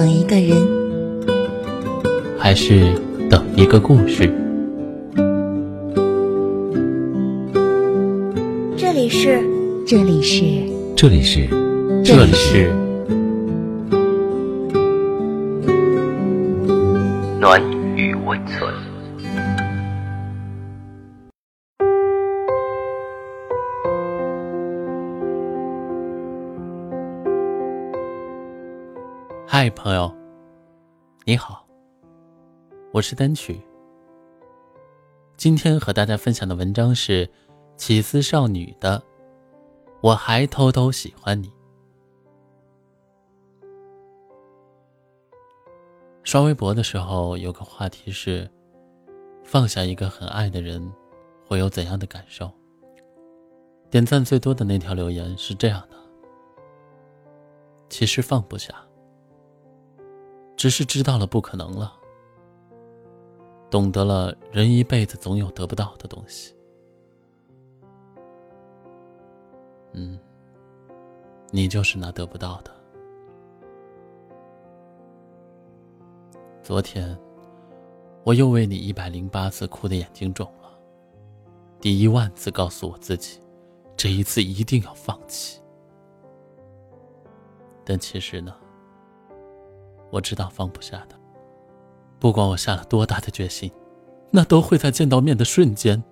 [0.00, 0.56] 等一个人，
[2.38, 2.94] 还是
[3.28, 4.32] 等一个故事？
[8.78, 9.44] 这里是，
[9.86, 10.42] 这里是，
[10.96, 11.46] 这里是，
[12.02, 12.72] 这里是
[17.38, 17.60] 暖
[17.94, 18.89] 与温存。
[29.60, 30.10] 嗨，朋友，
[31.26, 31.66] 你好，
[32.94, 33.60] 我是单曲。
[35.36, 37.28] 今天和大家分享的文章是
[37.76, 38.98] 起司少女的
[40.00, 41.48] 《我还偷偷喜欢你》。
[46.24, 48.50] 刷微博的时候，有个话题是：
[49.44, 50.90] 放下一个很爱的人，
[51.46, 52.50] 会有怎样的感受？
[53.90, 55.96] 点赞最多的那条留言是这样的：
[57.90, 58.74] 其实放不下。
[60.60, 61.90] 只是知道了不可能了，
[63.70, 66.54] 懂得了人一辈子总有得不到的东西。
[69.94, 70.20] 嗯，
[71.50, 72.70] 你就是那得不到的。
[76.62, 77.18] 昨天，
[78.22, 80.70] 我又为你一百零八次哭的眼睛肿了，
[81.80, 83.40] 第一万次告诉我自己，
[83.96, 85.58] 这一次一定要放弃。
[87.82, 88.54] 但其实呢？
[90.10, 91.16] 我知道放不下的，
[92.18, 93.70] 不管我下了多大的决心，
[94.30, 96.02] 那都会在见到面的瞬间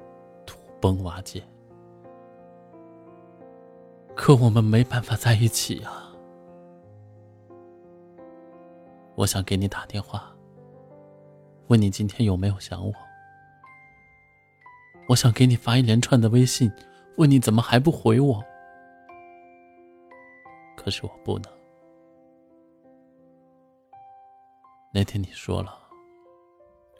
[0.47, 1.43] 土崩瓦解。
[4.15, 6.13] 可我们没办法在一起啊！
[9.15, 10.33] 我想给你打电话，
[11.67, 12.93] 问你今天有没有想我。
[15.09, 16.71] 我想给你发一连串的微信，
[17.17, 18.45] 问你怎么还不回我。
[20.77, 21.58] 可是我不能。
[24.91, 25.79] 那天你说了，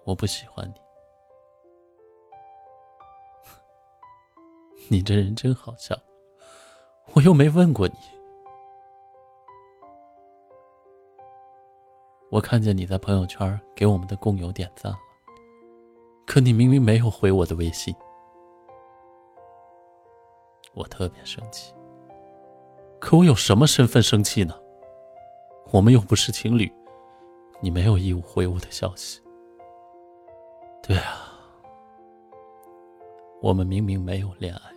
[0.05, 0.75] 我不喜欢你。
[4.89, 5.97] 你这人真好笑，
[7.15, 7.95] 我又没问过你。
[12.31, 14.99] 我看见你在朋友圈给我们的共友点赞了，
[16.27, 17.95] 可你明明没有回我的微信，
[20.75, 21.73] 我特别生气。
[23.01, 24.55] 可我有什么身份生气呢？
[25.73, 26.71] 我们又不是情侣。
[27.61, 29.21] 你没有义务回我的消息。
[30.83, 31.33] 对啊，
[33.43, 34.73] 我们明明没有恋爱，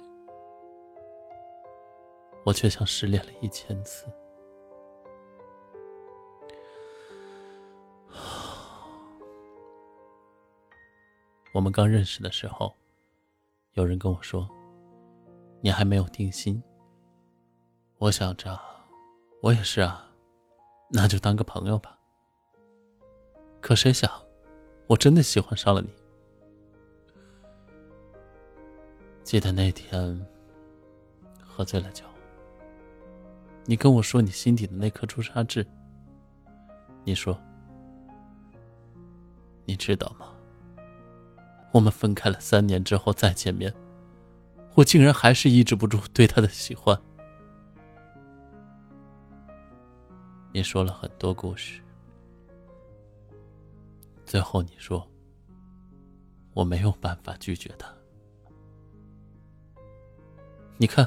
[2.44, 4.06] 我却像失恋了一千次。
[11.54, 12.74] 我们刚认识的时候，
[13.74, 14.50] 有人跟我说
[15.62, 16.62] ：“你还没有定心。”
[18.00, 18.60] 我想着，
[19.42, 20.12] 我也是啊，
[20.90, 22.00] 那就当个朋友吧。
[23.62, 24.12] 可谁想，
[24.88, 25.90] 我真的喜欢上了你。
[29.24, 30.20] 记得那天
[31.40, 32.04] 喝醉了酒，
[33.66, 35.66] 你跟我说你心底的那颗朱砂痣。
[37.04, 37.40] 你说，
[39.66, 40.28] 你知道吗？
[41.72, 43.74] 我们分开了三年之后再见面，
[44.74, 47.00] 我竟然还是抑制不住对他的喜欢。
[50.52, 51.82] 你说了很多故事。
[54.32, 55.06] 最后你说，
[56.54, 57.94] 我没有办法拒绝他。
[60.78, 61.06] 你看，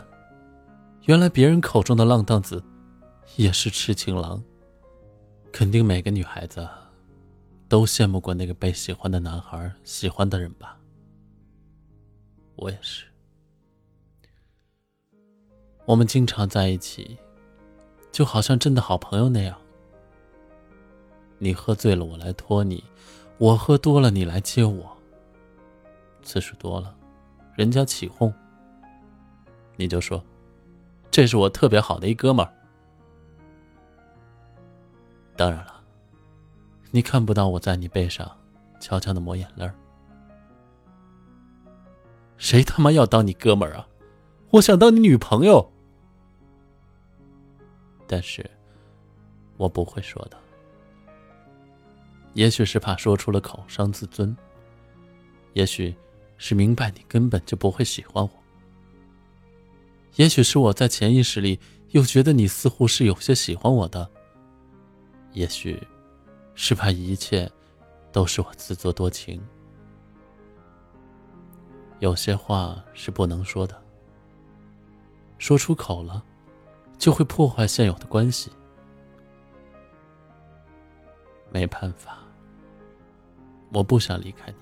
[1.07, 2.63] 原来别人口中的浪荡子，
[3.37, 4.45] 也是痴情郎。
[5.51, 6.69] 肯定每个女孩子，
[7.67, 10.79] 都羡慕过那个被喜欢的男孩喜欢的人吧？
[12.57, 13.07] 我也是。
[15.87, 17.17] 我们经常在一起，
[18.13, 19.59] 就好像真的好朋友那样。
[21.39, 22.83] 你喝醉了，我来拖你；
[23.39, 24.97] 我喝多了，你来接我。
[26.23, 26.97] 次数多了，
[27.55, 28.33] 人家起哄，
[29.77, 30.25] 你就说
[31.11, 32.51] ：“这是我特别好的一哥们儿。”
[35.37, 35.83] 当然了，
[36.91, 38.31] 你看不到我在你背上
[38.81, 39.75] 悄悄的抹眼泪儿。
[42.39, 43.87] 谁他妈要当你哥们儿啊？
[44.51, 45.73] 我想当你女朋友，
[48.07, 48.49] 但是
[49.57, 50.39] 我不会说的。
[52.35, 54.37] 也许是怕说出了口伤自尊，
[55.53, 55.95] 也许
[56.37, 58.31] 是明白你根本就不会喜欢我，
[60.17, 61.59] 也许是我在潜意识里
[61.91, 64.11] 又觉得你似乎是有些喜欢我的，
[65.33, 65.81] 也许
[66.55, 67.51] 是怕一切
[68.13, 69.41] 都是我自作多情。
[72.01, 73.81] 有些话是不能说的，
[75.39, 76.23] 说出口了，
[76.99, 78.51] 就会破坏现有的关系。
[81.51, 82.24] 没办法，
[83.75, 84.57] 我不想离开你。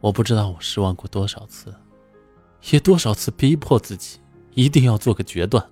[0.00, 1.74] 我不知道我失望过多少次，
[2.72, 4.18] 也多少次逼迫自己
[4.54, 5.64] 一定要做个决断，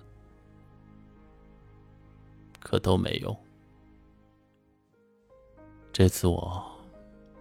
[2.59, 3.35] 可都没用。
[5.91, 6.63] 这次我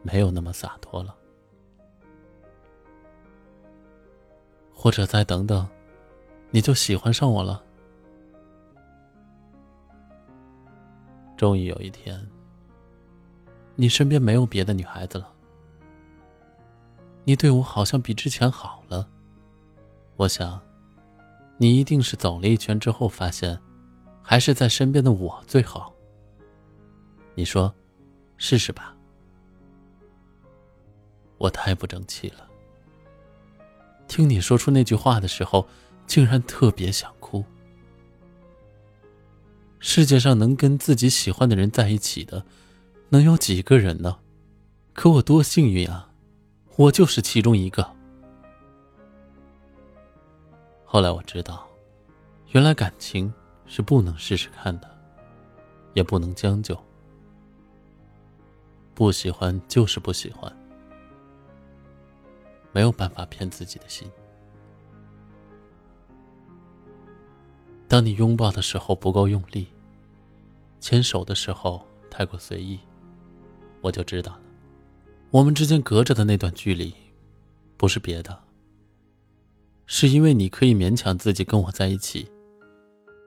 [0.02, 1.14] 没有那么洒脱了，
[4.72, 5.68] 或者再等等，
[6.50, 7.62] 你就喜欢上我了。
[11.36, 12.24] 终于有一天，
[13.76, 15.32] 你身边没有别的女孩子了，
[17.24, 19.08] 你对我好像比之前好了。
[20.16, 20.60] 我想，
[21.58, 23.60] 你一定是走了一圈之后发现，
[24.22, 25.92] 还是在身边的我最好。
[27.34, 27.74] 你说，
[28.36, 28.96] 试试吧。
[31.38, 32.48] 我太不争气了，
[34.06, 35.66] 听你说出那句话的时候，
[36.06, 37.44] 竟然特别想哭。
[39.80, 42.46] 世界上能跟自己喜欢的人在一起的，
[43.14, 44.18] 能有几个人呢？
[44.92, 46.10] 可我多幸运啊，
[46.74, 47.88] 我就是其中一个。
[50.84, 51.64] 后来我知道，
[52.48, 53.32] 原来感情
[53.66, 54.98] 是不能试试看的，
[55.92, 56.76] 也不能将就。
[58.94, 60.52] 不喜欢就是不喜欢，
[62.72, 64.10] 没有办法骗自己的心。
[67.86, 69.68] 当你拥抱的时候不够用力，
[70.80, 72.80] 牵手的时候太过随意，
[73.84, 74.40] 我就知道了，
[75.30, 76.94] 我们之间隔着的那段距离，
[77.76, 78.42] 不是别的，
[79.84, 82.32] 是因为你可以勉强自己跟我在一起，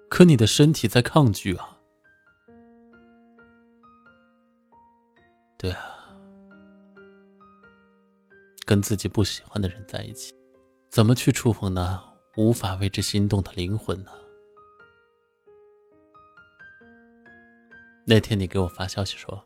[0.09, 1.77] 可你的身体在抗拒啊。
[5.59, 5.80] 对啊，
[8.65, 10.33] 跟自己不喜欢的人在一起，
[10.89, 12.04] 怎么去触碰那
[12.36, 14.12] 无法为之心动的灵魂呢？
[18.07, 19.45] 那天你给我发消息说：“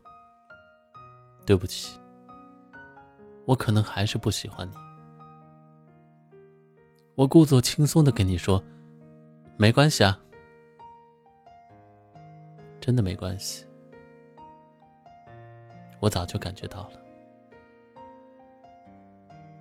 [1.44, 1.98] 对不起，
[3.44, 4.74] 我可能还是不喜欢你。”
[7.14, 8.62] 我故作轻松的跟你说
[9.58, 10.18] ：“没关系啊，
[12.80, 13.66] 真的没关系。”
[16.00, 17.00] 我早就感觉到了，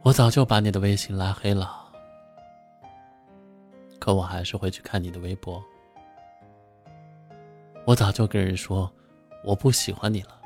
[0.01, 1.91] 我早就把你的微信拉黑了，
[3.99, 5.63] 可我还是会去看你的微博。
[7.85, 8.91] 我早就跟人说
[9.43, 10.40] 我不喜欢你了，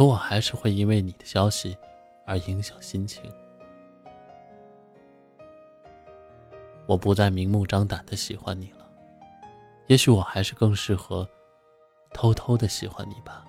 [0.00, 1.76] 可我还是会因为你的消息
[2.24, 3.22] 而影响心情。
[6.86, 8.90] 我不再明目张胆的喜欢你了，
[9.88, 11.28] 也许我还是更适合
[12.14, 13.44] 偷偷的喜欢你吧。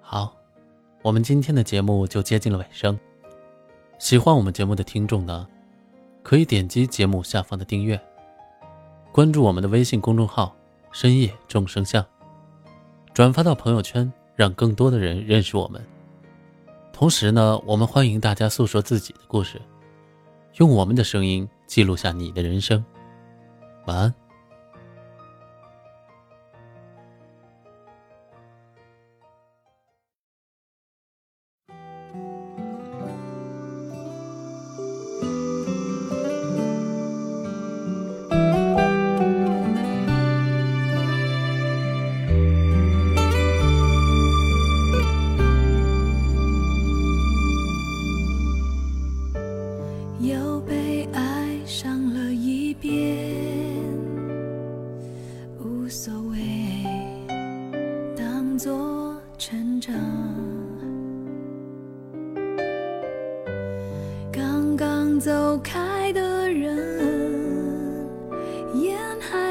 [0.00, 0.34] 好，
[1.02, 2.98] 我们今天的节目就接近了尾声。
[3.98, 5.46] 喜欢我们节目的听众呢？
[6.22, 8.00] 可以点击节目下方的订阅，
[9.12, 10.56] 关注我们的微信公众号
[10.92, 12.04] “深夜众生相”，
[13.14, 15.84] 转发到朋友圈，让更多的人认识我们。
[16.92, 19.60] 同时呢，我们欢迎大家诉说自己的故事，
[20.56, 22.84] 用我们的声音记录下你的人生。
[23.86, 24.27] 晚安。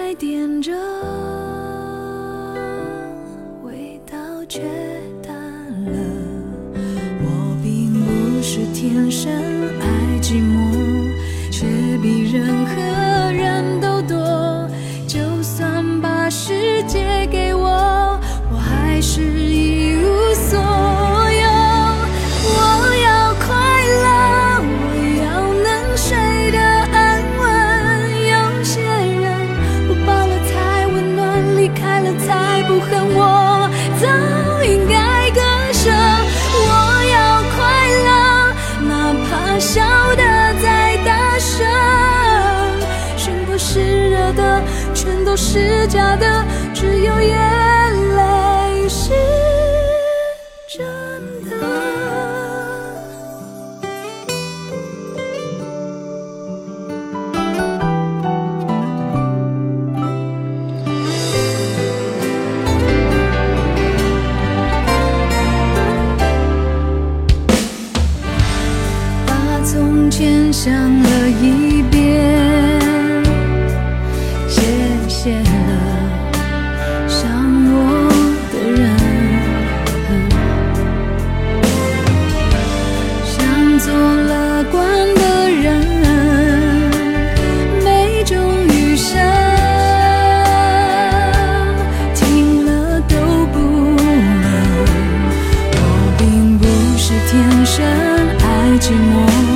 [0.07, 0.71] 还点着，
[3.61, 4.15] 味道
[4.47, 4.61] 却
[5.21, 5.35] 淡
[5.83, 5.99] 了。
[7.19, 9.29] 我并不是天生
[9.81, 11.11] 爱寂寞，
[11.51, 11.65] 却
[12.01, 12.71] 比任何
[71.03, 71.97] 了一遍，
[74.47, 74.61] 谢
[75.07, 75.49] 谢了
[77.07, 77.21] 伤
[77.69, 77.75] 我
[78.51, 78.83] 的人，
[83.25, 83.35] 像
[83.79, 84.75] 做乐观
[85.15, 85.65] 的人，
[87.83, 88.35] 每种
[88.67, 89.17] 雨声，
[92.15, 93.15] 听了都
[93.53, 93.55] 不
[93.97, 94.45] 冷。
[95.73, 95.77] 我
[96.17, 96.63] 并不
[96.97, 97.35] 是天
[97.65, 97.75] 生
[98.39, 98.45] 爱
[98.79, 99.46] 寂寞。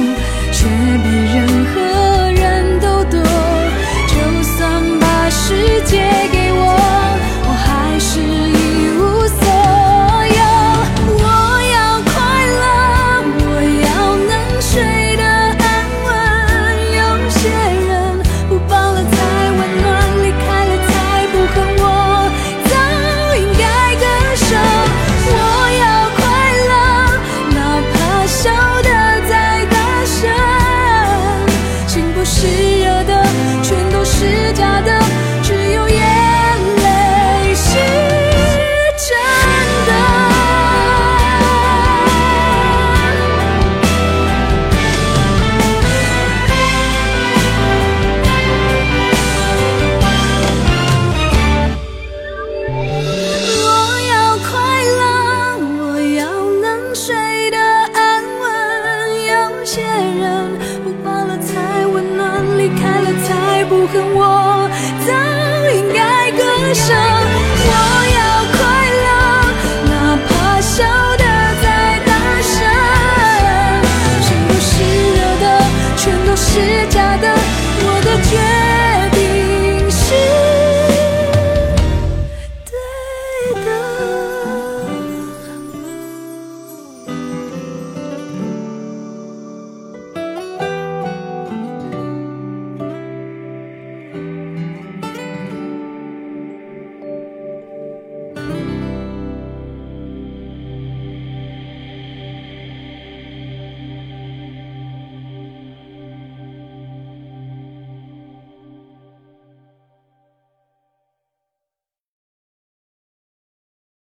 [66.74, 67.11] 生。